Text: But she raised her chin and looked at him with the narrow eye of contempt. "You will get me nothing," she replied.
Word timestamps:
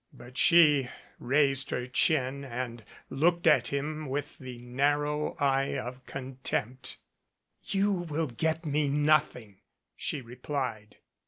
But 0.11 0.35
she 0.35 0.89
raised 1.19 1.69
her 1.69 1.85
chin 1.85 2.43
and 2.43 2.83
looked 3.11 3.45
at 3.45 3.67
him 3.67 4.07
with 4.09 4.39
the 4.39 4.57
narrow 4.57 5.35
eye 5.37 5.77
of 5.77 6.03
contempt. 6.07 6.97
"You 7.65 7.91
will 7.93 8.25
get 8.29 8.65
me 8.65 8.87
nothing," 8.87 9.59
she 9.95 10.21
replied. 10.23 10.97